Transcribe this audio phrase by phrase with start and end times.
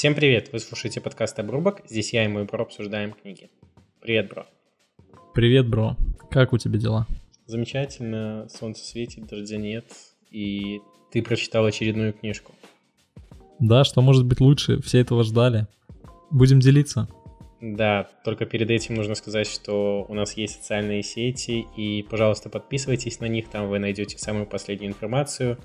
[0.00, 0.48] Всем привет!
[0.50, 1.82] Вы слушаете подкаст «Обрубок».
[1.86, 3.50] Здесь я и мой бро обсуждаем книги.
[4.00, 4.46] Привет, бро.
[5.34, 5.94] Привет, бро.
[6.30, 7.06] Как у тебя дела?
[7.44, 8.48] Замечательно.
[8.48, 9.84] Солнце светит, дождя нет.
[10.30, 10.80] И
[11.12, 12.54] ты прочитал очередную книжку.
[13.58, 14.80] Да, что может быть лучше?
[14.80, 15.66] Все этого ждали.
[16.30, 17.06] Будем делиться.
[17.60, 23.20] Да, только перед этим нужно сказать, что у нас есть социальные сети, и, пожалуйста, подписывайтесь
[23.20, 25.58] на них, там вы найдете самую последнюю информацию,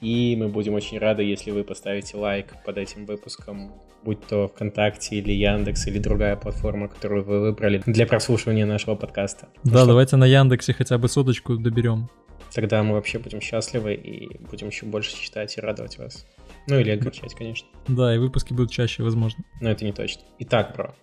[0.00, 5.16] и мы будем очень рады, если вы поставите лайк под этим выпуском, будь то ВКонтакте
[5.16, 9.48] или Яндекс или другая платформа, которую вы выбрали для прослушивания нашего подкаста.
[9.64, 9.86] Ну да, что?
[9.88, 12.08] давайте на Яндексе хотя бы соточку доберем.
[12.54, 16.26] Тогда мы вообще будем счастливы и будем еще больше читать и радовать вас.
[16.68, 17.68] Ну или огорчать, конечно.
[17.88, 19.44] Да, и выпуски будут чаще, возможно.
[19.60, 20.22] Но это не точно.
[20.38, 20.94] Итак, бро,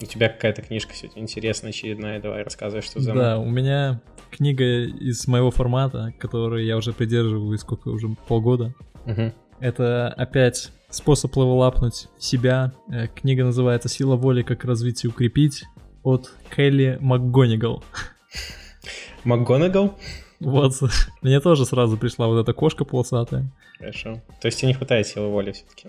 [0.00, 2.20] у тебя какая-то книжка сегодня интересная, очередная.
[2.20, 3.14] Давай рассказывай, что за...
[3.14, 8.74] Да, у меня книга из моего формата, который я уже придерживаюсь сколько уже полгода.
[9.06, 9.32] Угу.
[9.60, 12.72] Это опять способ левелапнуть себя.
[12.90, 14.42] Э, книга называется «Сила воли.
[14.42, 15.64] Как развить и укрепить»
[16.02, 17.84] от Келли МакГонигал.
[19.24, 19.98] МакГонагал?
[20.40, 20.72] Вот,
[21.22, 23.50] мне тоже сразу пришла вот эта кошка полосатая.
[23.78, 24.22] Хорошо.
[24.40, 25.88] То есть тебе не хватает силы воли все-таки?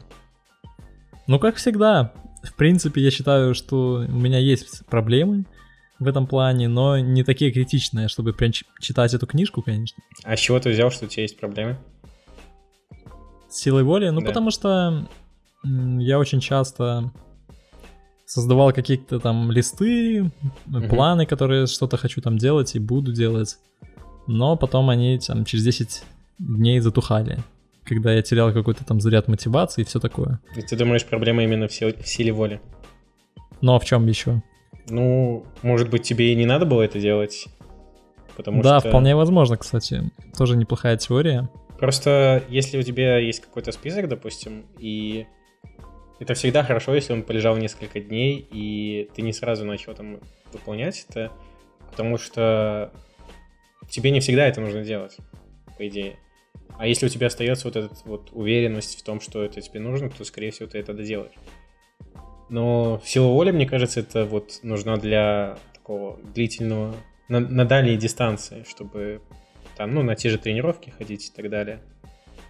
[1.28, 5.46] Ну, как всегда, в принципе, я считаю, что у меня есть проблемы
[6.02, 10.04] в этом плане, но не такие критичные, чтобы прям читать эту книжку, конечно.
[10.24, 11.78] А с чего ты взял, что у тебя есть проблемы?
[13.48, 14.10] С силой воли?
[14.10, 14.28] Ну, да.
[14.28, 15.08] потому что
[15.64, 17.12] я очень часто
[18.26, 20.88] создавал какие-то там листы, угу.
[20.90, 23.58] планы, которые что-то хочу там делать и буду делать,
[24.26, 26.04] но потом они там через 10
[26.40, 27.40] дней затухали
[27.84, 30.40] когда я терял какой-то там заряд мотивации и все такое.
[30.56, 32.62] И ты думаешь, проблема именно в, сил- в силе воли?
[33.60, 34.44] Ну а в чем еще?
[34.90, 37.48] Ну, может быть, тебе и не надо было это делать?
[38.36, 38.90] Потому да, что...
[38.90, 40.04] вполне возможно, кстати.
[40.38, 41.50] Тоже неплохая теория.
[41.80, 45.26] Просто если у тебя есть какой-то список, допустим, и
[46.20, 50.20] это всегда хорошо, если он полежал несколько дней, и ты не сразу начал там
[50.54, 51.32] выполнять это,
[51.90, 52.94] потому что
[53.90, 55.18] тебе не всегда это нужно делать,
[55.78, 56.18] по идее.
[56.78, 60.10] А если у тебя остается вот эта вот уверенность в том, что это тебе нужно,
[60.10, 61.34] то, скорее всего, ты это доделаешь.
[62.52, 66.94] Но сила воли, мне кажется, это вот нужна для такого длительного,
[67.30, 69.22] на, на дальней дистанции, чтобы
[69.78, 71.80] там, ну, на те же тренировки ходить и так далее.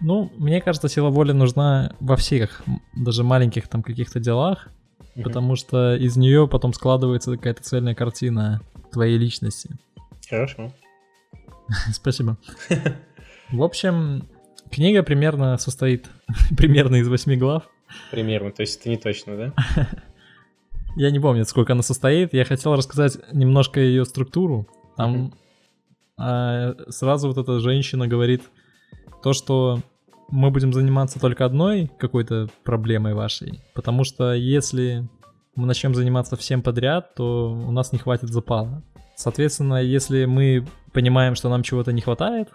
[0.00, 2.64] Ну, мне кажется, сила воли нужна во всех,
[2.96, 4.70] даже маленьких там каких-то делах,
[5.14, 5.22] угу.
[5.22, 9.70] потому что из нее потом складывается какая-то цельная картина твоей личности.
[10.28, 10.72] Хорошо.
[11.92, 12.36] Спасибо.
[13.52, 14.28] В общем,
[14.68, 16.10] книга примерно состоит
[16.56, 17.68] примерно из восьми глав.
[18.10, 19.54] Примерно, то есть это не точно, да?
[20.96, 22.34] Я не помню, сколько она состоит.
[22.34, 24.68] Я хотел рассказать немножко ее структуру.
[24.96, 25.32] Там
[26.18, 28.42] а, сразу вот эта женщина говорит
[29.22, 29.80] то, что
[30.28, 35.08] мы будем заниматься только одной какой-то проблемой вашей, потому что если
[35.54, 38.82] мы начнем заниматься всем подряд, то у нас не хватит запала.
[39.14, 42.48] Соответственно, если мы понимаем, что нам чего-то не хватает,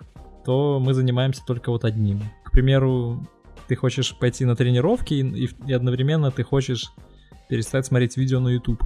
[0.45, 2.21] то мы занимаемся только вот одним.
[2.43, 3.27] К примеру,
[3.67, 6.91] ты хочешь пойти на тренировки и, и одновременно ты хочешь
[7.49, 8.83] перестать смотреть видео на YouTube.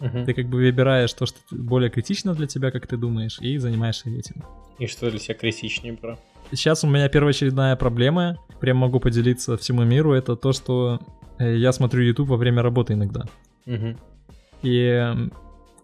[0.00, 0.24] Uh-huh.
[0.24, 4.10] Ты как бы выбираешь то, что более критично для тебя, как ты думаешь, и занимаешься
[4.10, 4.44] этим.
[4.78, 6.18] И что для тебя критичнее, бро?
[6.52, 11.00] Сейчас у меня первоочередная проблема, прям могу поделиться всему миру, это то, что
[11.38, 13.24] э, я смотрю YouTube во время работы иногда.
[13.66, 13.98] Uh-huh.
[14.62, 15.30] И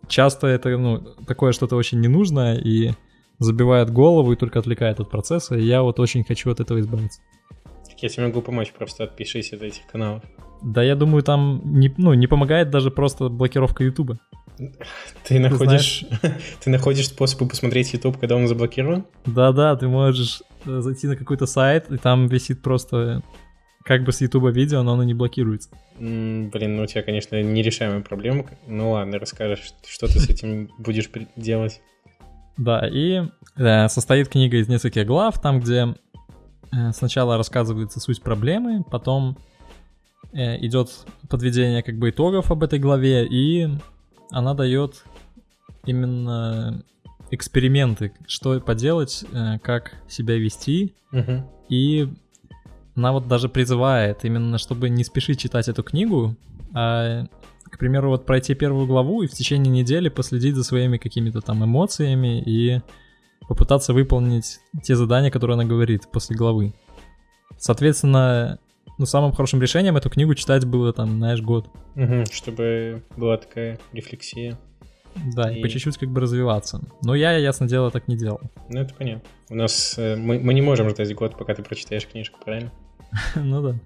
[0.06, 2.92] часто это, ну, такое что-то очень ненужное, и
[3.38, 7.20] забивает голову и только отвлекает от процесса, и я вот очень хочу от этого избавиться.
[7.94, 10.24] Так я тебе могу помочь, просто отпишись от этих каналов.
[10.62, 14.18] Да, я думаю, там не, ну, не помогает даже просто блокировка Ютуба.
[15.22, 16.04] Ты находишь,
[16.64, 19.06] ты находишь способы посмотреть YouTube, когда он заблокирован?
[19.26, 23.22] Да-да, ты можешь э, зайти на какой-то сайт, и там висит просто
[23.84, 25.68] как бы с YouTube видео, но оно не блокируется.
[26.00, 28.46] Блин, ну у тебя, конечно, нерешаемая проблема.
[28.66, 31.80] Ну ладно, расскажешь, что ты с этим будешь делать.
[32.56, 33.22] Да, и
[33.56, 35.94] э, состоит книга из нескольких глав, там, где
[36.92, 39.36] сначала рассказывается суть проблемы, потом
[40.32, 40.90] э, идет
[41.28, 43.68] подведение как бы итогов об этой главе, и
[44.30, 45.04] она дает
[45.84, 46.84] именно
[47.30, 51.44] эксперименты, что поделать, э, как себя вести, угу.
[51.68, 52.08] и
[52.94, 56.36] она вот даже призывает именно, чтобы не спешить читать эту книгу,
[56.72, 57.26] а
[57.64, 61.64] к примеру, вот пройти первую главу и в течение недели последить за своими какими-то там
[61.64, 62.80] эмоциями и
[63.48, 66.74] попытаться выполнить те задания, которые она говорит после главы.
[67.58, 68.58] Соответственно,
[68.98, 71.68] ну, самым хорошим решением эту книгу читать было там, знаешь, год.
[71.96, 74.58] Угу, чтобы была такая рефлексия.
[75.34, 75.58] Да, и...
[75.58, 76.80] и по чуть-чуть как бы развиваться.
[77.02, 78.40] Но я, ясно дело, так не делал.
[78.68, 79.28] Ну, это понятно.
[79.48, 79.94] У нас...
[79.96, 82.72] Э, мы, мы не можем ждать год, пока ты прочитаешь книжку, правильно?
[83.36, 83.78] ну да.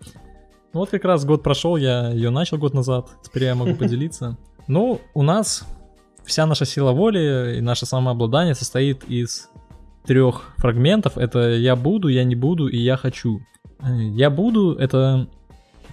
[0.72, 4.36] Вот как раз год прошел, я ее начал год назад, теперь я могу поделиться.
[4.66, 5.66] Ну, у нас
[6.28, 9.48] вся наша сила воли и наше самообладание состоит из
[10.04, 11.18] трех фрагментов.
[11.18, 13.40] Это я буду, я не буду и я хочу.
[13.82, 15.28] Я буду это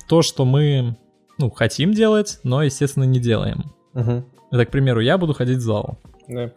[0.08, 0.98] то, что мы
[1.38, 3.74] ну, хотим делать, но, естественно, не делаем.
[3.94, 4.26] Угу.
[4.52, 5.98] Это, к примеру, я буду ходить в зал.
[6.28, 6.52] Да.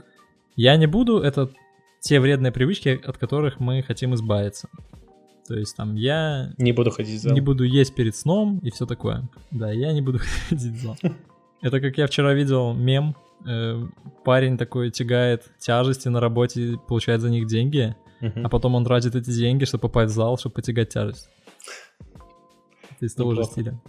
[0.57, 1.51] Я не буду это
[2.01, 4.69] те вредные привычки, от которых мы хотим избавиться.
[5.47, 7.33] То есть там я Не буду ходить в зал.
[7.33, 9.29] не буду есть перед сном и все такое.
[9.51, 10.97] Да, я не буду ходить в зал.
[11.63, 13.17] Это как я вчера видел мем.
[13.47, 13.83] э,
[14.25, 18.47] Парень такой тягает тяжести на работе, получает за них деньги, Мгм.
[18.47, 21.29] а потом он тратит эти деньги, чтобы попасть в зал, чтобы потягать тяжесть.
[22.97, 23.81] Это из того же стиля.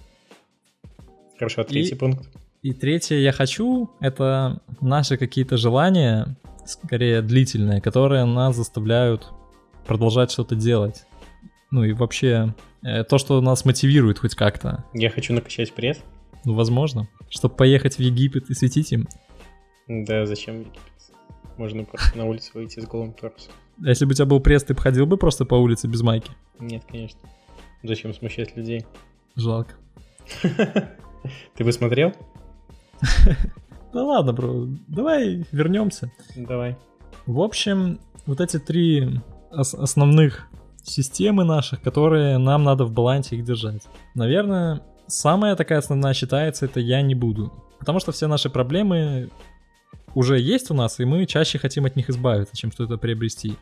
[1.37, 2.27] Хорошо, третий пункт.
[2.61, 6.35] И третье я хочу, это наши какие-то желания,
[6.65, 9.29] скорее длительные, которые нас заставляют
[9.87, 11.05] продолжать что-то делать.
[11.71, 14.83] Ну и вообще э, то, что нас мотивирует хоть как-то.
[14.93, 15.99] Я хочу накачать пресс.
[16.45, 17.07] Ну, возможно.
[17.29, 19.07] Чтобы поехать в Египет и светить им.
[19.87, 20.79] Да, зачем в Египет?
[21.57, 23.51] Можно просто на улицу выйти с голым торсом.
[23.83, 26.01] А если бы у тебя был пресс, ты бы ходил бы просто по улице без
[26.01, 26.31] майки?
[26.59, 27.19] Нет, конечно.
[27.83, 28.85] Зачем смущать людей?
[29.35, 29.73] Жалко.
[30.43, 32.13] Ты бы смотрел?
[33.91, 36.11] Да ладно, бро, давай вернемся.
[36.35, 36.77] Давай.
[37.25, 39.19] В общем, вот эти три
[39.51, 40.47] ос- основных
[40.83, 43.81] системы наших, которые нам надо в балансе их держать.
[44.13, 47.51] Наверное, самая такая основная считается это я не буду.
[47.79, 49.29] Потому что все наши проблемы
[50.15, 53.55] уже есть у нас, и мы чаще хотим от них избавиться, чем что-то приобрести.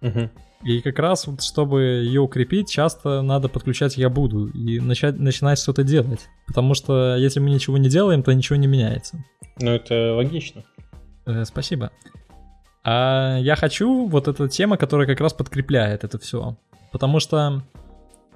[0.00, 0.30] Мгм.
[0.64, 5.58] И как раз вот, чтобы ее укрепить, часто надо подключать «я буду» и начать, начинать
[5.58, 6.28] что-то делать.
[6.46, 9.22] Потому что если мы ничего не делаем, то ничего не меняется.
[9.60, 10.64] Ну, это логично.
[11.26, 11.90] Э, спасибо.
[12.82, 16.56] А я хочу вот эта тема, которая как раз подкрепляет это все.
[16.92, 17.62] Потому что,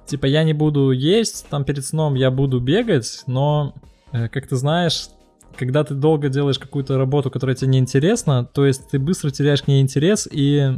[0.09, 3.75] типа, я не буду есть, там перед сном я буду бегать, но,
[4.11, 5.09] э, как ты знаешь,
[5.55, 9.67] когда ты долго делаешь какую-то работу, которая тебе неинтересна, то есть ты быстро теряешь к
[9.67, 10.77] ней интерес, и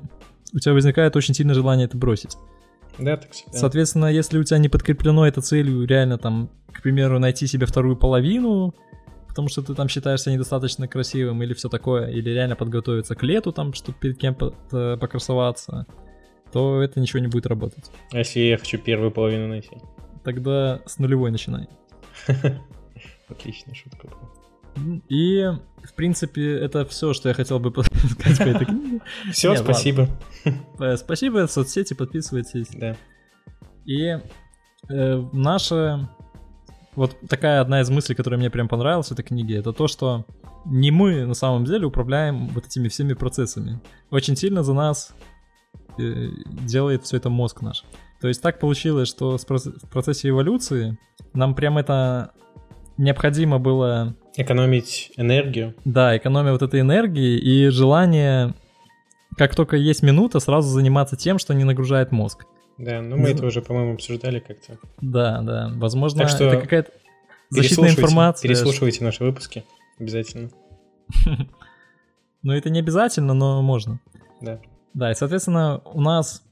[0.54, 2.38] у тебя возникает очень сильное желание это бросить.
[2.98, 3.58] Да, так всегда.
[3.58, 7.96] Соответственно, если у тебя не подкреплено это целью реально там, к примеру, найти себе вторую
[7.96, 8.76] половину,
[9.28, 13.54] потому что ты там считаешься недостаточно красивым или все такое, или реально подготовиться к лету
[13.54, 15.86] там, чтобы перед кем-то покрасоваться,
[16.52, 17.92] то это ничего не будет работать.
[18.12, 19.78] А если я хочу первую половину найти?
[20.24, 21.68] Тогда с нулевой начинай.
[23.30, 24.42] Отличная шутка была.
[25.10, 25.46] И,
[25.84, 29.02] в принципе, это все, что я хотел бы сказать по этой книге.
[29.32, 30.08] Все, спасибо.
[30.80, 32.70] Э, Спасибо, соцсети, подписывайтесь.
[32.74, 32.96] Да.
[33.86, 34.18] И
[34.90, 36.10] э, наша
[36.96, 40.26] вот такая одна из мыслей, которая мне прям понравилась в этой книге, это то, что
[40.66, 43.82] не мы на самом деле управляем вот этими всеми процессами.
[44.10, 45.14] Очень сильно за нас
[45.98, 47.84] делает все это мозг наш.
[48.20, 50.98] То есть так получилось, что в процессе эволюции
[51.34, 52.32] нам прям это
[52.98, 55.76] необходимо было, Экономить энергию.
[55.86, 58.54] да, экономия вот этой энергии и желание,
[59.38, 62.46] как только есть минута, сразу заниматься тем, что не нагружает мозг.
[62.78, 64.78] Да, ну мы это уже, по-моему, обсуждали как-то.
[65.02, 65.72] Да, да.
[65.76, 66.92] Возможно, Так что это какая-то
[67.50, 68.48] защитная информация.
[68.48, 69.64] Переслушивайте наши выпуски.
[70.00, 70.50] Обязательно.
[72.44, 74.00] Ну, это не обязательно, но можно.
[74.42, 74.60] Да.
[74.94, 76.44] Да, и, соответственно, у нас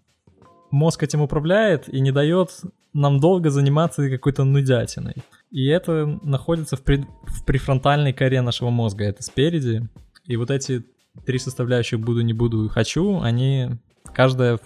[0.72, 2.52] мозг этим управляет и не дает
[2.94, 5.16] нам долго заниматься какой-то нудятиной.
[5.52, 9.88] И это находится в, пред- в префронтальной коре нашего мозга, это спереди.
[10.26, 10.84] И вот эти
[11.26, 13.70] три составляющих «буду, не буду, хочу», они
[14.14, 14.60] каждая,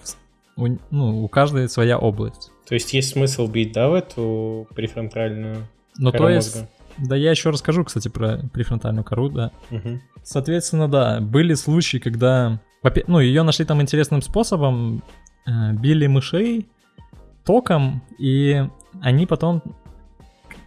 [0.56, 2.50] у, ну, у каждой своя область.
[2.68, 5.66] То есть есть смысл бить, да, в эту префронтальную
[5.98, 6.70] Ну, кору то есть, мозга?
[6.98, 9.50] да я еще расскажу, кстати, про префронтальную кору, да.
[9.70, 10.00] Мгм.
[10.22, 12.60] Соответственно, да, были случаи, когда,
[13.06, 15.02] ну, ее нашли там интересным способом,
[15.46, 16.68] э, били мышей
[17.44, 18.66] током, и
[19.02, 19.62] они потом,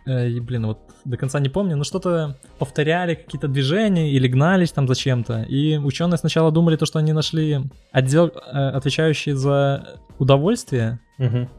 [0.06, 4.72] э, и, блин, вот до конца не помню, но что-то повторяли, какие-то движения или гнались
[4.72, 5.44] там зачем-то.
[5.44, 11.50] И ученые сначала думали то, что они нашли отдел, э, отвечающий за удовольствие, Мгм.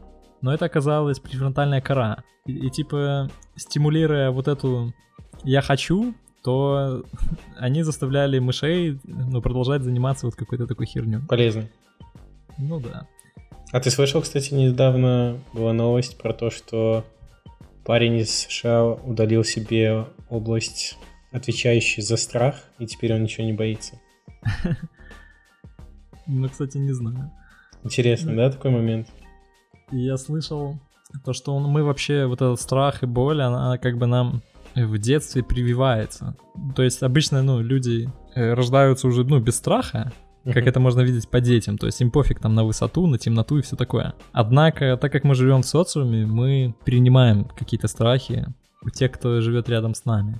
[0.41, 2.23] но это оказалась префронтальная кора.
[2.45, 4.93] И, и, типа, стимулируя вот эту
[5.43, 7.03] «я хочу», то
[7.57, 11.21] они заставляли мышей ну, продолжать заниматься вот какой-то такой херню.
[11.27, 11.67] Полезно.
[12.57, 13.07] Ну да.
[13.71, 17.05] А ты слышал, кстати, недавно была новость про то, что
[17.85, 20.97] парень из США удалил себе область,
[21.31, 23.99] отвечающую за страх, и теперь он ничего не боится.
[26.31, 27.31] Ну, кстати, не знаю.
[27.83, 29.07] Интересно, да, такой момент?
[29.89, 30.77] Я слышал
[31.25, 34.43] то, что он, мы вообще, вот этот страх и боль, она как бы нам
[34.85, 36.35] в детстве прививается.
[36.75, 40.11] То есть обычно, ну, люди э, рождаются уже, ну, без страха,
[40.45, 41.77] как это можно видеть по детям.
[41.77, 44.13] То есть им пофиг там на высоту, на темноту и все такое.
[44.31, 48.47] Однако, так как мы живем в социуме, мы принимаем какие-то страхи
[48.81, 50.39] у тех, кто живет рядом с нами.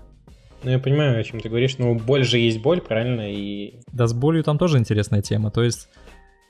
[0.64, 3.32] Ну, я понимаю, о чем ты говоришь, но боль же есть боль, правильно?
[3.32, 3.76] И...
[3.94, 5.52] Да, с болью там тоже интересная тема.
[5.52, 5.88] То есть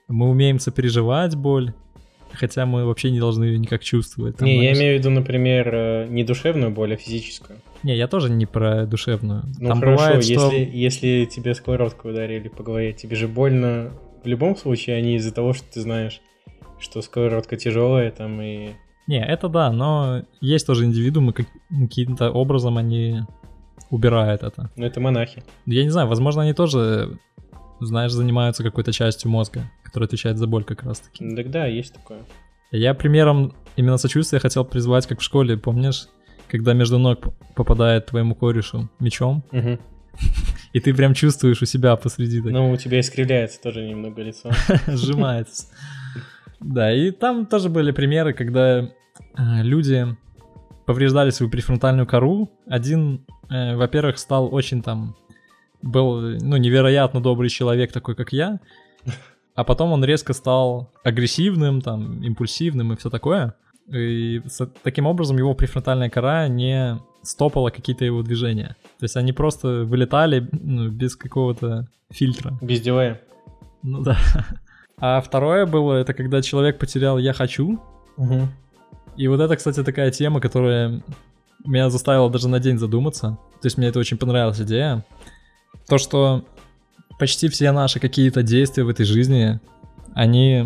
[0.07, 1.73] мы умеем сопереживать боль,
[2.33, 4.37] хотя мы вообще не должны ее никак чувствовать.
[4.37, 4.77] Там, не, знаешь.
[4.77, 7.59] я имею в виду, например, э, не душевную боль, а физическую.
[7.83, 9.43] Не, я тоже не про душевную.
[9.59, 10.51] Ну там хорошо, бывает, что...
[10.51, 13.91] если, если тебе сковородкой ударили по голове, тебе же больно
[14.23, 16.21] в любом случае, а не из-за того, что ты знаешь,
[16.79, 18.71] что сковородка тяжелая там и...
[19.07, 23.21] Не, это да, но есть тоже индивидуумы, как- каким-то образом они
[23.89, 24.69] убирают это.
[24.75, 25.43] Ну это монахи.
[25.65, 27.17] Я не знаю, возможно, они тоже,
[27.79, 31.35] знаешь, занимаются какой-то частью мозга, которая отвечает за боль как раз-таки.
[31.35, 32.19] Так да, есть такое.
[32.71, 36.07] Я примером именно сочувствия хотел призвать, как в школе, помнишь,
[36.47, 37.19] когда между ног
[37.55, 39.79] попадает твоему корешу мечом, Мгм.
[40.73, 44.51] и ты прям чувствуешь у себя посреди так Ну, у тебя искривляется тоже немного лицо.
[44.87, 45.67] сжимается.
[46.59, 48.89] Да, и там тоже были примеры, когда э,
[49.63, 50.05] люди
[50.85, 52.51] повреждали свою префронтальную кору.
[52.67, 55.15] Один, э, во-первых, стал очень там
[55.81, 58.59] был, ну, невероятно добрый человек, такой как я.
[59.55, 63.55] А потом он резко стал агрессивным, там, импульсивным и все такое.
[63.91, 64.41] И
[64.83, 68.75] таким образом его префронтальная кора не стопала какие-то его движения.
[68.99, 72.57] То есть они просто вылетали ну, без какого-то фильтра.
[72.61, 73.17] Без дела.
[73.83, 74.17] Ну да.
[74.97, 77.79] А второе было, это когда человек потерял «я хочу».
[79.15, 81.01] И вот это, кстати, такая тема, которая
[81.65, 83.37] меня заставила даже на день задуматься.
[83.61, 85.03] То есть мне это очень понравилась идея.
[85.87, 86.45] То, что
[87.19, 89.59] почти все наши какие-то действия в этой жизни,
[90.13, 90.65] они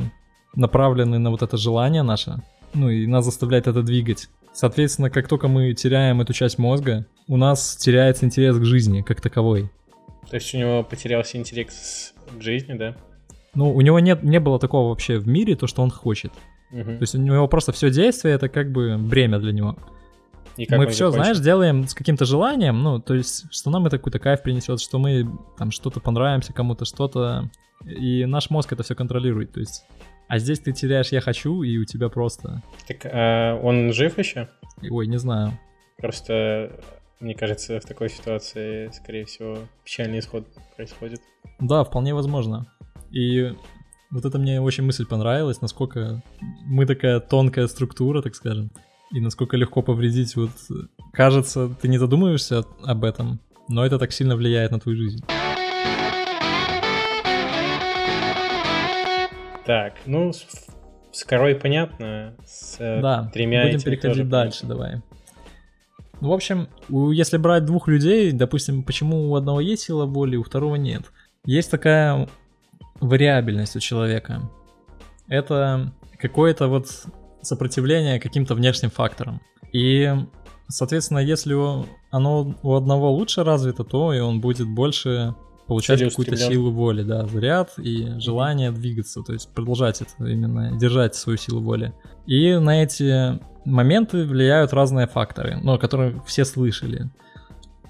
[0.56, 2.38] направлены на вот это желание наше,
[2.74, 4.30] ну и нас заставляет это двигать.
[4.54, 9.20] Соответственно, как только мы теряем эту часть мозга, у нас теряется интерес к жизни как
[9.20, 9.72] таковой.
[10.30, 12.96] То есть у него потерялся интерес к жизни, да?
[13.56, 16.32] Ну, у него нет, не было такого вообще в мире, то, что он хочет.
[16.72, 16.98] Мгм.
[16.98, 19.76] То есть у него просто все действие это как бы бремя для него.
[20.58, 21.24] И как мы все, закончил?
[21.24, 25.00] знаешь, делаем с каким-то желанием, ну, то есть, что нам это какой-то кайф принесет, что
[25.00, 27.50] мы там что-то понравимся кому-то, что-то.
[27.86, 29.52] И наш мозг это все контролирует.
[29.52, 29.84] То есть.
[30.28, 32.64] А здесь ты теряешь я хочу, и у тебя просто.
[32.88, 34.50] Так а он жив еще?
[34.90, 35.60] Ой, не знаю.
[35.98, 36.72] Просто,
[37.20, 41.22] мне кажется, в такой ситуации, скорее всего, печальный исход происходит.
[41.60, 42.68] Да, вполне возможно.
[43.12, 43.54] И
[44.12, 46.24] вот это мне очень мысль понравилась, насколько
[46.66, 48.72] мы такая тонкая структура, так скажем,
[49.14, 50.36] и насколько легко повредить.
[50.36, 50.50] Вот
[51.14, 53.40] кажется, ты не задумываешься об этом,
[53.70, 55.24] но это так сильно влияет на твою жизнь.
[59.66, 60.46] Так, ну, с,
[61.14, 64.68] с корой понятно, с э, Да, тремя будем переходить тоже дальше, понятно.
[64.84, 65.02] давай.
[66.20, 70.36] Ну, в общем, у- если брать двух людей, допустим, почему у одного есть сила воли,
[70.36, 71.04] у второго нет?
[71.46, 72.28] Есть такая
[73.00, 74.42] вариабельность у человека.
[75.30, 76.88] Это какое-то вот
[77.44, 79.42] сопротивление каким-то внешним факторам.
[79.72, 80.12] И,
[80.68, 81.56] соответственно, если
[82.12, 85.36] оно у одного лучше развито, то и он будет больше
[85.68, 91.16] получать какую-то силу воли, да, заряд и желание двигаться, то есть продолжать это именно, держать
[91.16, 91.94] свою силу воли.
[92.26, 97.10] И на эти моменты влияют разные факторы, ну, о которых все слышали.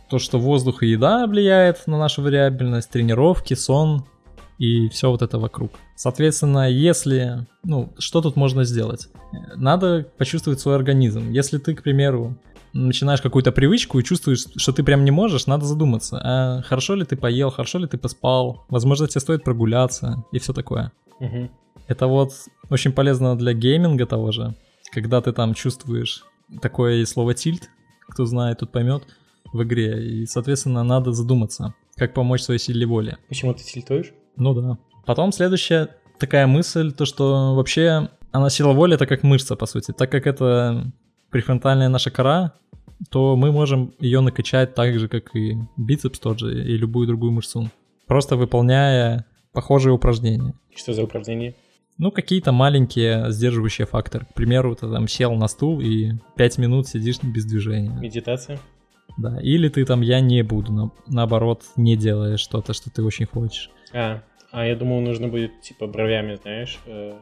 [0.10, 4.06] То, что воздух и еда влияет на нашу вариабельность, тренировки, сон
[4.64, 5.72] и все вот это вокруг.
[5.96, 9.10] Соответственно, если, ну, что тут можно сделать?
[9.56, 11.32] Надо почувствовать свой организм.
[11.32, 12.38] Если ты, к примеру,
[12.72, 17.04] начинаешь какую-то привычку и чувствуешь, что ты прям не можешь, надо задуматься, а хорошо ли
[17.04, 20.94] ты поел, хорошо ли ты поспал, возможно, тебе стоит прогуляться и все такое.
[21.20, 21.52] Мгм.
[21.88, 22.32] Это вот
[22.70, 24.56] очень полезно для гейминга того же,
[24.94, 26.24] когда ты там чувствуешь
[26.62, 27.70] такое слово тильт,
[28.08, 29.04] кто знает, тот поймет
[29.52, 33.18] в игре, и, соответственно, надо задуматься, как помочь своей силе воли.
[33.28, 34.14] Почему ты тильтуешь?
[34.36, 34.78] Ну да.
[35.06, 39.92] Потом следующая такая мысль, то что вообще она сила воли это как мышца, по сути.
[39.92, 40.92] Так как это
[41.30, 42.54] префронтальная наша кора,
[43.10, 47.32] то мы можем ее накачать так же, как и бицепс тот же, и любую другую
[47.32, 47.70] мышцу.
[48.08, 50.54] Просто выполняя похожие упражнения.
[50.76, 51.56] Что за упражнение?
[51.98, 54.26] Ну, какие-то маленькие сдерживающие факторы.
[54.26, 57.92] К примеру, ты там сел на стул и 5 минут сидишь без движения.
[58.00, 58.60] Медитация?
[59.18, 59.40] Да.
[59.42, 63.70] Или ты там я не буду, на- наоборот, не делаешь что-то, что ты очень хочешь.
[63.94, 64.22] А,
[64.52, 67.14] а я думал, нужно будет, типа, бровями, знаешь, э,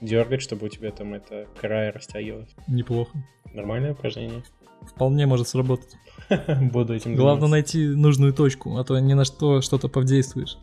[0.00, 2.50] дергать, чтобы у тебя там эта края растягивалась.
[2.66, 3.10] Неплохо.
[3.52, 4.42] Нормальное упражнение?
[4.82, 5.96] Вполне может сработать.
[6.60, 10.58] Буду этим Главное найти нужную точку, а то ни на что что-то повдействуешь.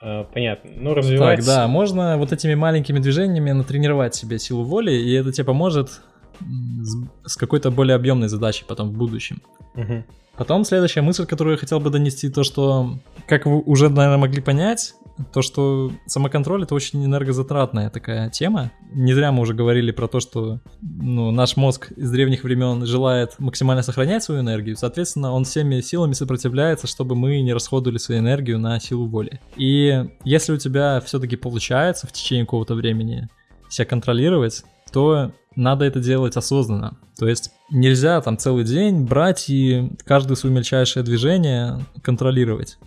[0.00, 0.70] А, понятно.
[0.76, 1.38] Ну, развивать...
[1.38, 6.02] Так, да, можно вот этими маленькими движениями натренировать себе силу воли, и это тебе поможет
[6.40, 9.42] с, с какой-то более объемной задачей потом в будущем.
[9.74, 10.04] Мгм.
[10.36, 14.42] Потом следующая мысль, которую я хотел бы донести, то что, как вы уже, наверное, могли
[14.42, 14.94] понять,
[15.32, 18.72] то, что самоконтроль это очень энергозатратная такая тема.
[18.92, 23.38] Не зря мы уже говорили про то, что ну, наш мозг из древних времен желает
[23.38, 24.76] максимально сохранять свою энергию.
[24.76, 29.40] Соответственно, он всеми силами сопротивляется, чтобы мы не расходовали свою энергию на силу воли.
[29.56, 33.28] И если у тебя все-таки получается в течение какого-то времени
[33.68, 36.96] себя контролировать, то надо это делать осознанно.
[37.18, 42.78] То есть нельзя там целый день брать и каждое свое мельчайшее движение контролировать.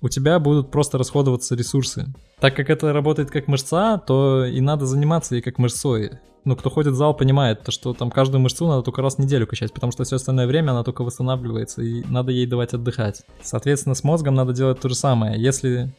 [0.00, 2.06] У тебя будут просто расходоваться ресурсы.
[2.40, 6.10] Так как это работает как мышца, то и надо заниматься ей как мышцой.
[6.44, 9.18] Ну, кто ходит в зал, понимает, то, что там каждую мышцу надо только раз в
[9.18, 13.22] неделю качать, потому что все остальное время она только восстанавливается, и надо ей давать отдыхать.
[13.40, 15.40] Соответственно, с мозгом надо делать то же самое.
[15.40, 15.90] Если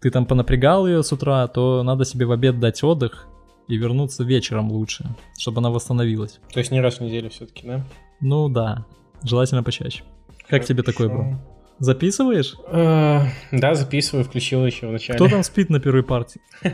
[0.00, 3.26] ты там понапрягал ее с утра, то надо себе в обед дать отдых
[3.68, 5.04] и вернуться вечером лучше,
[5.38, 6.40] чтобы она восстановилась.
[6.52, 7.84] То есть не раз в неделю все-таки, да?
[8.20, 8.84] Ну да,
[9.22, 10.02] желательно почаще.
[10.48, 11.22] Как тебе такое, бро?
[11.22, 11.40] Хорошо.
[11.78, 12.54] Записываешь?
[12.68, 15.16] Э, Да, записываю, включил еще в начале.
[15.18, 16.40] Кто там спит на первой партии?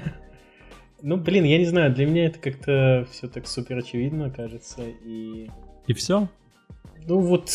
[1.03, 5.49] Ну, блин, я не знаю, для меня это как-то все так супер очевидно, кажется, и...
[5.87, 6.29] И все?
[7.07, 7.49] Ну вот,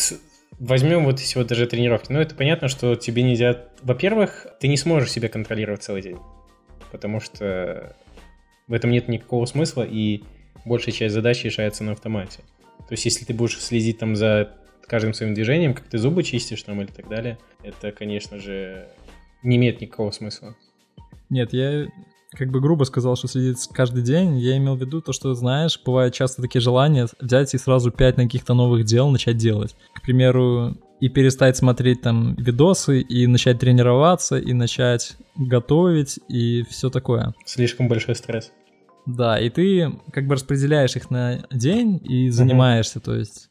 [0.58, 2.10] возьмем вот эти вот даже тренировки.
[2.10, 3.66] Ну, это понятно, что тебе нельзя...
[3.82, 6.18] Во-первых, ты не сможешь себя контролировать целый день,
[6.90, 7.94] потому что
[8.66, 10.22] в этом нет никакого смысла, и
[10.64, 12.40] большая часть задач решается на автомате.
[12.88, 14.52] То есть, если ты будешь следить там за
[14.86, 18.88] каждым своим движением, как ты зубы чистишь там или так далее, это, конечно же,
[19.42, 20.56] не имеет никакого смысла.
[21.28, 21.86] Нет, я
[22.30, 24.38] как бы грубо сказал, что следить каждый день.
[24.38, 28.16] Я имел в виду то, что, знаешь, бывают часто такие желания взять и сразу пять
[28.16, 29.74] на каких-то новых дел начать делать.
[29.94, 36.90] К примеру, и перестать смотреть там видосы, и начать тренироваться, и начать готовить, и все
[36.90, 37.34] такое.
[37.44, 38.52] Слишком большой стресс.
[39.06, 43.50] Да, и ты как бы распределяешь их на день и занимаешься, то есть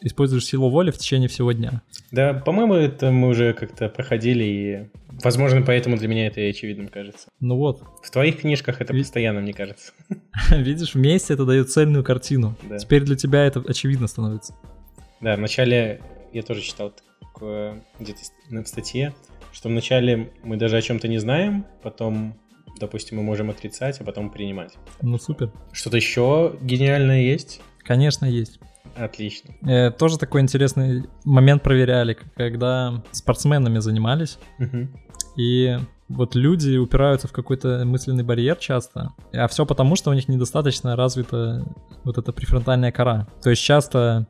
[0.00, 1.82] используешь силу воли в течение всего дня.
[2.12, 4.88] Да, по-моему, это мы уже как-то проходили, и,
[5.24, 7.28] возможно, поэтому для меня это и очевидным кажется.
[7.40, 9.92] Ну вот, В твоих книжках это Ви- постоянно, мне кажется.
[10.50, 12.54] видишь, вместе это дает цельную картину.
[12.68, 12.78] Да.
[12.78, 14.54] Теперь для тебя это очевидно становится.
[15.20, 16.00] Да, вначале
[16.32, 16.92] я тоже читал
[17.98, 19.14] где-то в статье,
[19.52, 22.34] что вначале мы даже о чем-то не знаем, потом,
[22.78, 24.74] допустим, мы можем отрицать, а потом принимать.
[25.02, 25.50] Ну супер.
[25.72, 27.60] Что-то еще гениальное есть?
[27.82, 28.58] Конечно, есть.
[28.96, 29.54] Отлично.
[29.68, 34.90] Э, тоже такой интересный момент проверяли, когда спортсменами занимались, Мгм.
[35.36, 40.28] и вот люди упираются в какой-то мысленный барьер часто, а все потому, что у них
[40.28, 41.66] недостаточно развита
[42.04, 43.26] вот эта префронтальная кора.
[43.42, 44.26] То есть часто,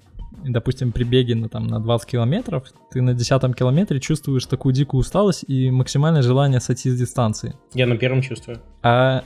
[0.49, 5.01] допустим, при беге на, там, на 20 километров, ты на 10 километре чувствуешь такую дикую
[5.01, 7.55] усталость и максимальное желание сойти с дистанции.
[7.75, 8.61] Я на первом чувствую.
[8.83, 9.25] А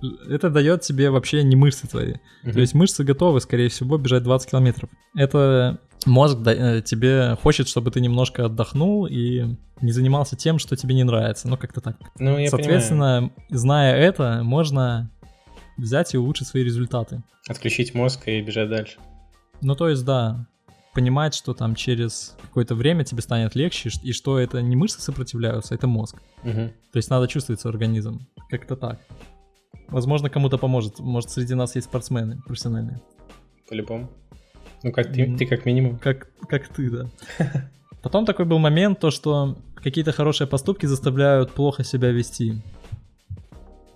[0.28, 2.14] это дает тебе вообще не мышцы твои.
[2.42, 2.52] Мгм.
[2.52, 4.90] То есть мышцы готовы, скорее всего, бежать 20 километров.
[5.14, 10.76] Это мозг да- э, тебе хочет, чтобы ты немножко отдохнул и не занимался тем, что
[10.76, 11.48] тебе не нравится.
[11.48, 11.96] Ну, как-то так.
[12.18, 12.50] Ну, я понимаю.
[12.50, 15.10] Соответственно, зная это, можно
[15.76, 17.22] взять и улучшить свои результаты.
[17.48, 18.98] Отключить мозг и бежать дальше.
[19.60, 20.46] Ну, то есть, да,
[20.94, 25.74] понимать, что там через какое-то время тебе станет легче, и что это не мышцы сопротивляются,
[25.74, 26.16] это мозг.
[26.42, 26.72] Мгм.
[26.92, 28.26] То есть надо чувствовать организм.
[28.48, 28.98] Как-то так.
[29.88, 30.98] Возможно, кому-то поможет.
[30.98, 33.00] Может, среди нас есть спортсмены профессиональные.
[33.68, 34.08] По-любому.
[34.82, 35.98] Ну, как ты, ты как минимум.
[35.98, 37.10] Как, как ты, да.
[38.02, 42.62] Потом такой был момент, то, что какие-то хорошие поступки заставляют плохо себя вести.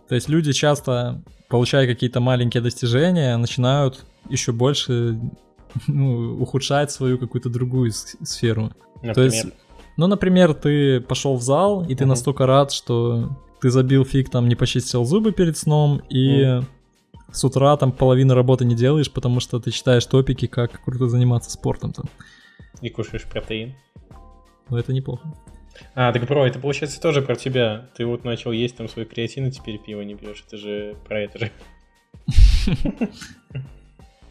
[0.09, 5.19] То есть люди часто, получая какие-то маленькие достижения, начинают еще больше
[5.87, 8.71] ну, ухудшать свою какую-то другую сферу.
[8.97, 9.15] Например.
[9.15, 9.47] То есть,
[9.97, 12.11] ну, например, ты пошел в зал, и ты Мгм.
[12.11, 13.31] настолько рад, что
[13.61, 16.61] ты забил фиг, там, не почистил зубы перед сном, и
[17.33, 21.51] с утра там половину работы не делаешь, потому что ты читаешь топики, как круто заниматься
[21.51, 22.07] спортом там.
[22.81, 23.75] И кушаешь протеин.
[24.69, 25.33] Ну, это неплохо.
[25.95, 27.89] А, так, бро, это получается тоже про тебя.
[27.97, 30.45] Ты вот начал есть там свой креатин, и теперь пиво не пьешь.
[30.47, 31.51] Это же про это же.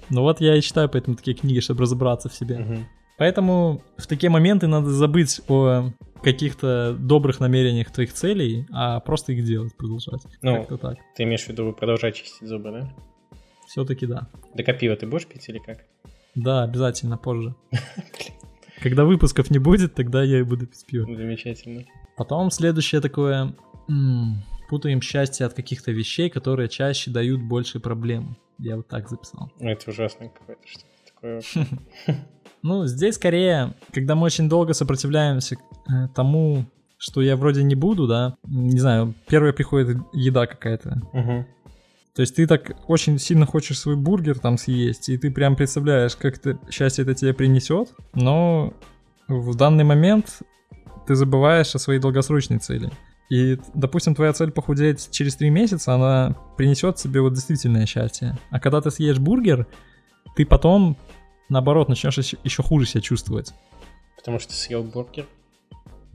[0.10, 2.60] Ну вот я и читаю поэтому такие книги, чтобы разобраться в себе.
[2.60, 2.88] Мгм.
[3.17, 5.91] Поэтому в такие моменты надо забыть о
[6.24, 10.22] каких-то добрых намерениях твоих целей, а просто их делать, продолжать.
[10.41, 10.56] Ну.
[10.58, 10.98] Как-то так.
[11.15, 12.93] Ты имеешь в виду продолжать чистить зубы, да?
[13.67, 14.28] Все-таки да.
[14.56, 15.80] Так а пиво ты будешь пить или как?
[16.36, 17.56] Да, обязательно позже.
[18.82, 21.06] Когда выпусков не будет, тогда я и буду пить пиво.
[21.13, 21.84] Замечательно.
[22.17, 23.54] Потом следующее такое...
[23.89, 28.38] м, Путаем счастье от каких-то вещей, которые чаще дают больше проблем.
[28.60, 29.52] Я вот так записал.
[29.60, 31.41] Ну, это ужасно какое-то что такое.
[32.62, 36.65] Ну, здесь скорее, когда мы очень долго сопротивляемся э, тому,
[36.98, 41.02] что я вроде не буду, да, не знаю, первая приходит еда какая-то.
[42.13, 46.17] То есть ты так очень сильно хочешь свой бургер там съесть, и ты прям представляешь,
[46.17, 48.74] как это, счастье это тебе принесет, но
[49.30, 50.41] в данный момент
[51.08, 52.91] ты забываешь о своей долгосрочной цели.
[53.30, 58.38] И, допустим, твоя цель похудеть через три месяца, она принесет тебе вот действительное счастье.
[58.50, 59.68] А когда ты съешь бургер,
[60.36, 60.98] ты потом,
[61.48, 63.54] наоборот, начнешь еще, еще хуже себя чувствовать.
[64.18, 65.28] Потому что съел бургер?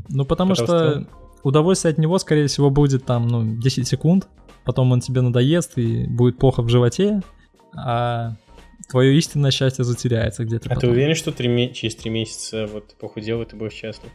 [0.09, 1.07] Ну, потому что
[1.45, 4.29] удовольствие от него, скорее всего, будет там, ну, 10 секунд,
[4.65, 7.23] потом он тебе надоест и будет плохо в животе,
[7.77, 8.35] а
[8.89, 10.67] твое истинное счастье затеряется где-то.
[10.67, 10.81] А потом.
[10.81, 14.11] ты уверен, что три, через три месяца вот похудел, и ты будешь счастлив?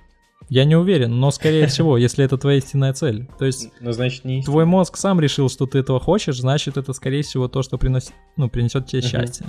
[0.47, 3.27] Я не уверен, но скорее всего, если это твоя истинная цель.
[3.37, 6.93] То есть но, значит, не твой мозг сам решил, что ты этого хочешь, значит это
[6.93, 9.45] скорее всего то, что приносит, ну, принесет тебе счастье.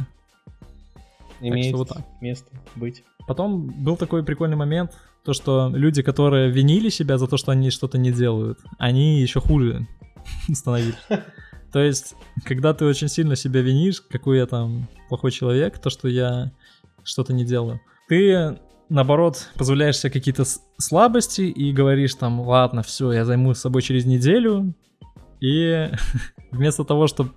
[1.40, 2.05] Имеет вот так.
[2.20, 3.03] место быть.
[3.26, 4.92] Потом был такой прикольный момент,
[5.24, 9.40] то, что люди, которые винили себя за то, что они что-то не делают, они еще
[9.40, 9.87] хуже
[10.53, 10.96] становились.
[11.72, 16.09] То есть, когда ты очень сильно себя винишь, какой я там плохой человек, то, что
[16.09, 16.50] я
[17.05, 18.59] что-то не делаю, ты
[18.90, 20.44] наоборот, позволяешь себе какие-то
[20.76, 24.74] слабости и говоришь там, ладно, все, я займусь собой через неделю,
[25.40, 25.88] и
[26.50, 27.31] вместо того, чтобы...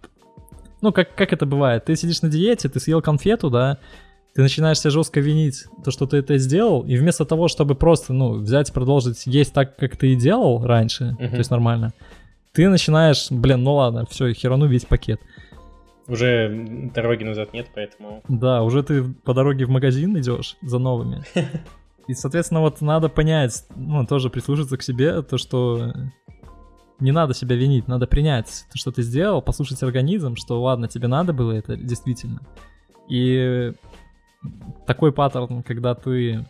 [0.81, 1.85] Ну, как, как это бывает?
[1.85, 3.77] Ты сидишь на диете, ты съел конфету, да,
[4.35, 8.11] ты начинаешь себя жестко винить, то, что ты это сделал, и вместо того, чтобы просто,
[8.11, 11.29] ну, взять и продолжить есть так, как ты и делал раньше, uh-huh.
[11.29, 11.93] то есть нормально,
[12.51, 15.21] ты начинаешь, блин, ну ладно, все, херану весь пакет.
[16.07, 18.21] Уже дороги назад нет, поэтому...
[18.27, 21.23] Да, уже ты по дороге в магазин идешь за новыми.
[22.07, 25.93] И, соответственно, вот надо понять, ну, тоже прислушаться к себе, то, что
[26.99, 31.07] не надо себя винить, надо принять то, что ты сделал, послушать организм, что ладно, тебе
[31.07, 32.41] надо было это действительно.
[33.09, 33.73] И
[34.85, 36.45] такой паттерн, когда ты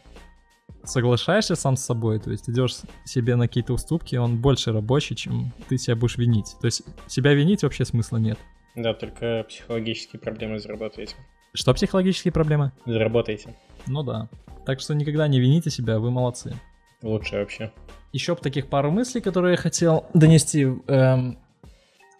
[0.83, 5.53] соглашаешься сам с собой, то есть идешь себе на какие-то уступки, он больше рабочий, чем
[5.69, 6.55] ты себя будешь винить.
[6.59, 8.37] То есть себя винить вообще смысла нет.
[8.75, 11.15] Да, только психологические проблемы заработаете.
[11.53, 12.71] Что психологические проблемы?
[12.85, 13.55] Заработаете.
[13.85, 14.29] Ну да.
[14.65, 16.55] Так что никогда не вините себя, вы молодцы.
[17.01, 17.71] Лучше вообще.
[18.11, 21.37] Еще таких пару мыслей, которые я хотел донести, эм,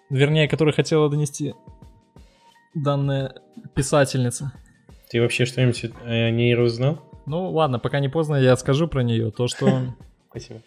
[0.10, 1.54] вернее, которые хотела донести
[2.76, 3.36] данная
[3.76, 4.52] писательница.
[5.10, 7.00] Ты вообще что-нибудь о ней узнал?
[7.26, 9.32] Ну ладно, пока не поздно, я скажу про нее.
[9.32, 9.96] То, что...
[10.30, 10.62] Спасибо.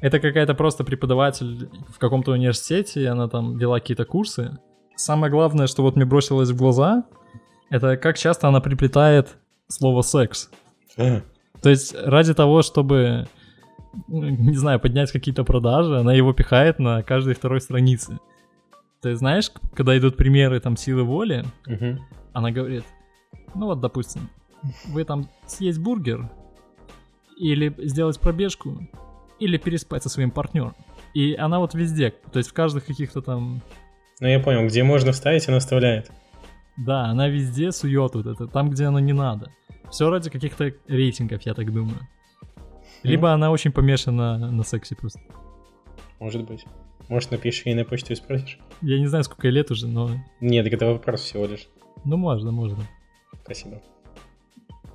[0.00, 4.58] Это какая-то просто преподаватель в каком-то университете, она там вела какие-то курсы,
[4.98, 7.04] Самое главное, что вот мне бросилось в глаза,
[7.70, 9.36] это как часто она приплетает
[9.68, 10.50] слово секс.
[10.96, 13.28] То есть ради того, чтобы,
[14.08, 18.18] не знаю, поднять какие-то продажи, она его пихает на каждой второй странице.
[19.00, 22.00] Ты знаешь, когда идут примеры там силы воли, угу.
[22.32, 22.84] она говорит,
[23.54, 24.28] ну вот, допустим,
[24.88, 26.28] вы там съесть бургер,
[27.36, 28.80] или сделать пробежку,
[29.38, 30.74] или переспать со своим партнером.
[31.14, 33.62] И она вот везде, то есть в каждых каких-то там
[34.20, 36.10] ну, я понял, где можно вставить, она вставляет.
[36.76, 39.50] Да, она везде сует вот это, там, где оно не надо.
[39.90, 41.98] Все ради каких-то рейтингов, я так думаю.
[43.02, 43.32] Либо mm.
[43.32, 45.20] она очень помешана на, сексе просто.
[46.18, 46.64] Может быть.
[47.08, 48.58] Может, напишешь ей на почту и спросишь?
[48.82, 50.10] Я не знаю, сколько лет уже, но...
[50.40, 51.68] Нет, это вопрос всего лишь.
[52.04, 52.84] Ну, можно, можно.
[53.44, 53.80] Спасибо.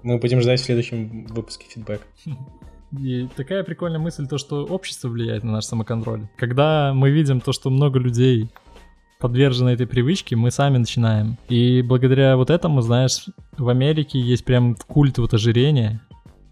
[0.03, 2.01] Мы будем ждать в следующем выпуске фидбэк.
[2.99, 6.27] И такая прикольная мысль, то, что общество влияет на наш самоконтроль.
[6.37, 8.51] Когда мы видим то, что много людей
[9.23, 11.37] подвержены этой привычке, мы сами начинаем.
[11.47, 16.01] И благодаря вот этому, знаешь, в Америке есть прям культ вот ожирения.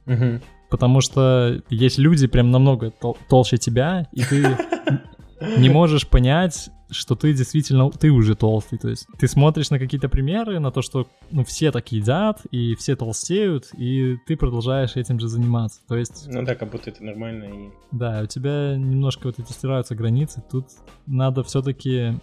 [0.07, 0.39] Угу.
[0.69, 4.57] Потому что есть люди прям намного тол- толще тебя, и ты
[5.57, 8.79] не можешь понять, что ты действительно, ты уже толстый.
[8.79, 12.75] То есть ты смотришь на какие-то примеры, на то, что ну, все так едят, и
[12.75, 15.81] все толстеют, и ты продолжаешь этим же заниматься.
[15.89, 16.25] То есть...
[16.31, 17.43] Ну да, как будто это нормально.
[17.43, 17.69] И...
[17.91, 20.41] Да, у тебя немножко вот эти стираются границы.
[20.49, 20.67] Тут
[21.05, 22.13] надо все-таки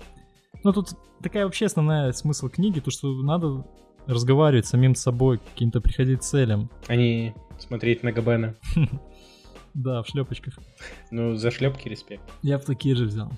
[0.64, 0.90] ну, тут
[1.22, 3.64] такая вообще основная смысл книги, то, что надо
[4.06, 6.70] разговаривать с самим собой, каким-то приходить целям.
[6.86, 8.54] А не смотреть на Габена.
[9.74, 10.58] Да, в шлепочках.
[11.12, 12.22] Ну, за шлепки респект.
[12.42, 13.30] Я в такие же взял.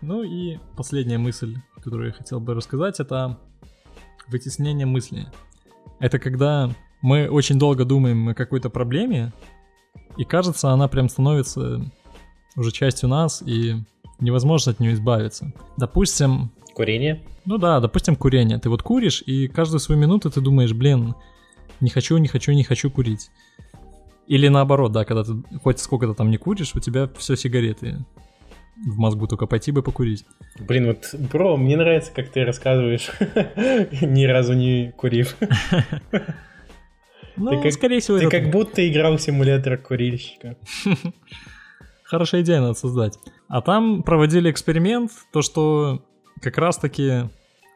[0.00, 3.38] Ну и последняя мысль, которую я хотел бы рассказать, это
[4.28, 5.26] вытеснение мысли.
[5.98, 6.70] Это когда
[7.02, 9.32] мы очень долго думаем о какой-то проблеме,
[10.16, 11.82] и кажется, она прям становится
[12.56, 13.76] уже частью нас, и
[14.20, 15.52] невозможно от нее избавиться.
[15.76, 16.50] Допустим...
[16.74, 17.22] Курение?
[17.44, 18.58] Ну да, допустим, курение.
[18.58, 21.14] Ты вот куришь, и каждую свою минуту ты думаешь, блин,
[21.80, 23.30] не хочу, не хочу, не хочу курить.
[24.28, 27.98] Или наоборот, да, когда ты хоть сколько-то там не куришь, у тебя все сигареты
[28.76, 30.24] в мозгу, только пойти бы покурить.
[30.58, 33.10] Блин, вот, бро, мне нравится, как ты рассказываешь,
[34.00, 35.36] ни разу не курив.
[37.34, 40.58] Ну, скорее всего, Ты как будто играл в симулятор курильщика.
[42.12, 43.18] хорошая идея надо создать.
[43.48, 46.02] А там проводили эксперимент, то что
[46.42, 47.30] как раз-таки,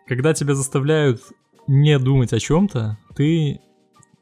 [0.06, 1.22] когда тебя заставляют
[1.66, 3.60] не думать о чем-то, ты,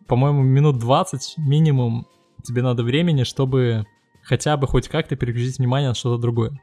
[0.06, 2.06] по-моему, минут 20 минимум
[2.44, 3.86] тебе надо времени, чтобы
[4.22, 6.60] хотя бы хоть как-то переключить внимание на что-то другое.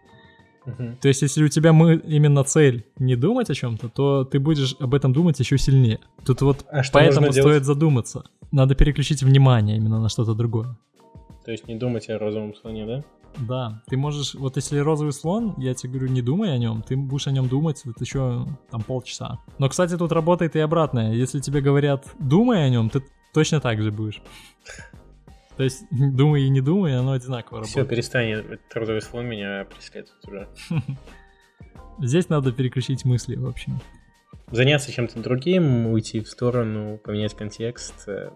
[0.66, 0.96] Мгм.
[1.02, 4.78] То есть, если у тебя мы, именно цель не думать о чем-то, то ты будешь
[4.80, 6.00] об этом думать еще сильнее.
[6.26, 8.24] Тут вот А поэтому стоит задуматься.
[8.54, 10.78] Надо переключить внимание именно на что-то другое.
[11.44, 13.04] То есть не думать о розовом слоне, да?
[13.38, 16.96] Да, ты можешь, вот если розовый слон, я тебе говорю, не думай о нем, ты
[16.96, 19.40] будешь о нем думать вот еще там полчаса.
[19.58, 21.14] Но, кстати, тут работает и обратное.
[21.14, 24.22] Если тебе говорят, думай о нем, ты точно так же будешь.
[25.58, 27.90] То есть, думай и не думай, оно одинаково Все, работает.
[27.90, 30.48] перестань, этот розовый слон меня преследует уже.
[32.00, 33.80] Здесь надо переключить мысли, в общем.
[34.52, 38.32] Заняться чем-то другим, уйти в сторону, поменять контекст э,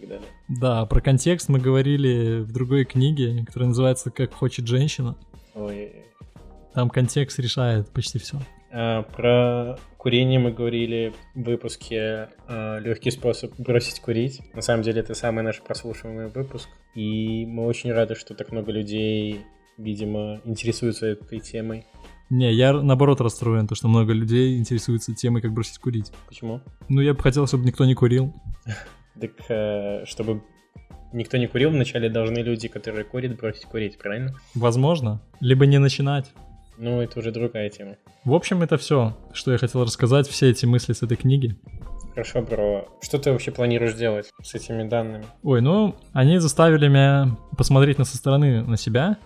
[0.00, 0.28] так далее.
[0.48, 5.16] Да, про контекст мы говорили в другой книге, которая называется «Как хочет женщина».
[5.54, 5.92] Ой.
[6.74, 8.38] Там контекст решает почти все.
[8.70, 14.40] А, про курение мы говорили в выпуске «Легкий способ бросить курить».
[14.54, 16.68] На самом деле это самый наш прослушиваемый выпуск.
[16.94, 19.44] И мы очень рады, что так много людей,
[19.76, 21.86] видимо, интересуются этой темой.
[22.30, 26.12] Не, я наоборот расстроен, то что много людей интересуются темой, как бросить курить.
[26.26, 26.60] Почему?
[26.88, 28.34] Ну, я бы хотел, чтобы никто не курил.
[29.20, 30.42] Так, э, чтобы
[31.12, 34.34] никто не курил, вначале должны люди, которые курят, бросить курить, правильно?
[34.54, 35.20] Возможно.
[35.40, 36.32] Либо не начинать.
[36.76, 37.96] Ну, это уже другая тема.
[38.24, 41.56] В общем, это все, что я хотел рассказать, все эти мысли с этой книги.
[42.10, 42.88] Хорошо, бро.
[43.00, 45.24] Что ты вообще планируешь делать с этими данными?
[45.42, 49.18] Ой, ну, они заставили меня посмотреть на со стороны на себя.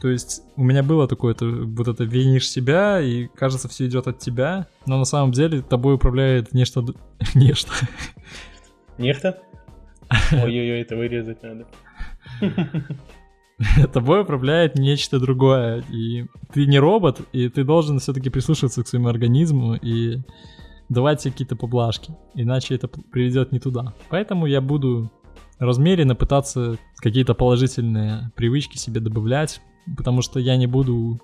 [0.00, 4.08] То есть у меня было такое, то, вот это винишь себя, и кажется, все идет
[4.08, 6.84] от тебя, но на самом деле тобой управляет нечто...
[7.34, 7.70] нечто.
[8.98, 9.42] Нехта?
[10.32, 11.66] Ой-ой-ой, это вырезать надо.
[13.92, 19.08] тобой управляет нечто другое, и ты не робот, и ты должен все-таки прислушиваться к своему
[19.08, 20.18] организму и
[20.88, 23.94] давать себе какие-то поблажки, иначе это приведет не туда.
[24.10, 25.10] Поэтому я буду
[25.58, 29.60] размеренно пытаться какие-то положительные привычки себе добавлять,
[29.96, 31.20] потому что я не буду,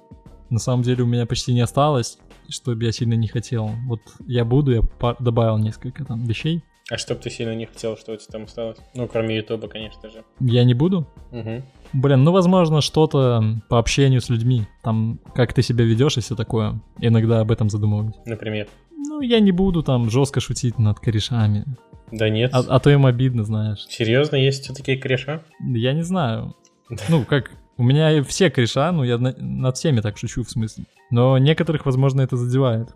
[0.48, 3.70] на самом деле у меня почти не осталось, чтобы я сильно не хотел.
[3.86, 4.82] Вот я буду, я
[5.18, 6.62] добавил несколько там вещей.
[6.90, 8.78] А чтоб ты сильно не хотел, что у тебя там осталось?
[8.94, 10.24] Ну, кроме Ютуба, конечно же.
[10.40, 11.62] Я не буду, Угу.
[11.94, 16.34] Блин, ну возможно что-то по общению с людьми, там как ты себя ведешь и все
[16.36, 16.80] такое.
[17.00, 18.14] Иногда об этом задумываюсь.
[18.26, 18.68] Например.
[18.96, 21.64] Ну я не буду там жестко шутить над корешами,
[22.12, 22.50] Да нет.
[22.52, 23.86] а, а то им обидно, знаешь.
[23.88, 25.42] Серьезно, есть все такие кореша?
[25.60, 26.54] Я не знаю.
[27.10, 30.84] Ну как, у меня все кореша, ну я на- над всеми так шучу в смысле.
[31.10, 32.90] Но некоторых, возможно, это задевает.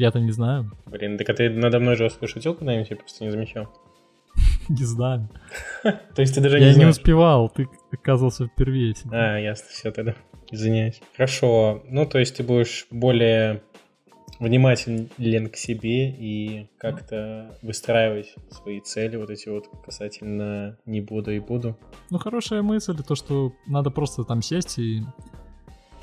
[0.00, 2.88] Я-то не знаю, Блин, так а ты надо мной жестко шутил когда-нибудь?
[2.88, 3.68] Я просто не замечал.
[4.70, 5.28] не знаю.
[5.82, 6.96] То есть ты даже Я не не знаешь?
[6.96, 8.94] успевал, ты оказывался впервые.
[9.12, 10.14] А, ясно, все тогда.
[10.50, 11.02] Извиняюсь.
[11.14, 11.82] Хорошо.
[11.84, 13.62] Ну, то есть ты будешь более
[14.38, 21.40] внимателен к себе и как-то выстраивать свои цели, вот эти вот касательно не буду и
[21.40, 21.76] буду.
[22.08, 25.02] Ну, хорошая мысль, то, что надо просто там сесть и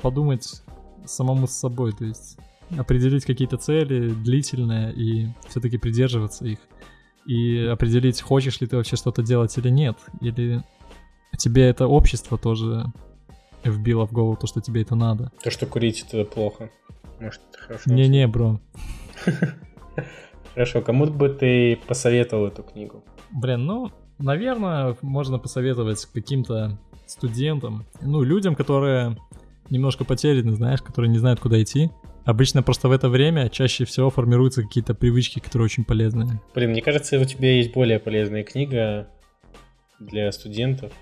[0.02, 0.62] подумать
[1.04, 2.38] самому с собой, то есть
[2.76, 6.58] определить какие-то цели длительные и все-таки придерживаться их.
[7.26, 9.98] И определить, хочешь ли ты вообще что-то делать или нет.
[10.20, 10.62] Или
[11.36, 12.86] тебе это общество тоже
[13.64, 15.30] вбило в голову то, что тебе это надо.
[15.42, 16.70] То, что курить это плохо.
[17.20, 17.90] Может, это хорошо.
[17.92, 18.60] Не-не, бро.
[20.54, 23.04] Хорошо, кому бы ты посоветовал эту книгу?
[23.30, 29.16] Блин, ну, наверное, можно посоветовать каким-то студентам, ну, людям, которые
[29.70, 31.90] немножко потеряны, знаешь, которые не знают, куда идти.
[32.28, 36.38] Обычно просто в это время чаще всего формируются какие-то привычки, которые очень полезные.
[36.54, 39.08] Блин, мне кажется, у тебя есть более полезная книга
[39.98, 40.92] для студентов.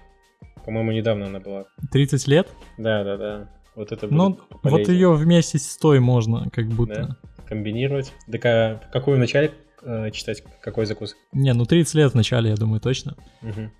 [0.65, 1.65] По-моему, недавно она была.
[1.91, 2.47] 30 лет?
[2.79, 3.51] Да, да, да.
[3.75, 4.95] Вот это Ну, будет вот полезнее.
[5.01, 7.17] ее вместе с той можно, как будто.
[7.49, 8.13] комбинировать.
[8.31, 9.51] Так а какую вначале
[9.83, 11.17] э, читать, какой закус?
[11.33, 13.17] Не, ну 30 лет в начале, я думаю, точно.
[13.43, 13.73] Мгм.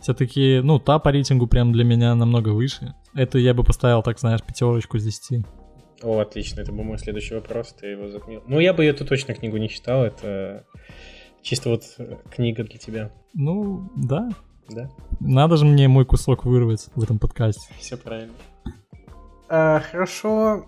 [0.00, 2.94] Все-таки, ну, та по рейтингу прям для меня намного выше.
[3.14, 5.44] Это я бы поставил, так знаешь, пятерочку с 10.
[6.02, 8.42] О, отлично, это был мой следующий вопрос, ты его затмил.
[8.46, 10.66] Ну, я бы эту точно книгу не читал, это
[11.42, 14.28] чисто вот э, книга для тебя, Ну, да.
[14.68, 14.90] да?
[15.20, 17.72] Надо же мне мой кусок вырвать в этом подкасте.
[17.78, 18.34] Все правильно.
[19.48, 20.66] А, хорошо,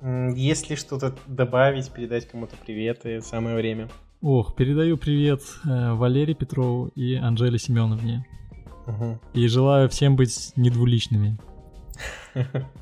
[0.00, 3.88] если что-то добавить, передать кому-то приветы, самое время.
[4.20, 8.24] Ох, передаю привет э, Валерии Петрову и Анжеле Семеновне.
[9.32, 11.38] И желаю всем быть недвуличными.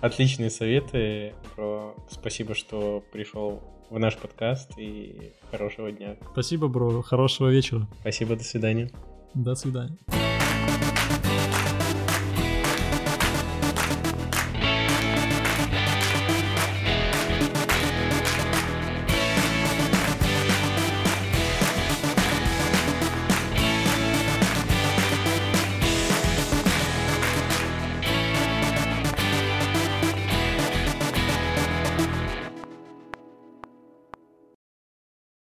[0.00, 1.94] Отличные советы, бро.
[2.10, 6.16] Спасибо, что пришел в наш подкаст и хорошего дня.
[6.32, 7.02] Спасибо, бро.
[7.02, 7.86] Хорошего вечера.
[8.00, 8.90] Спасибо, до свидания.
[9.34, 9.96] До свидания.